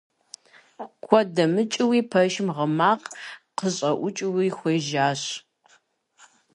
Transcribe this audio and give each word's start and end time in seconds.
Куэд 1.05 1.27
дэмыкӀыуи 1.35 1.99
пэшым 2.11 2.47
гъы 2.55 2.65
макъ 2.77 3.07
къыщӀэӀукӀыу 3.57 4.35
хуежьащ. 4.57 5.21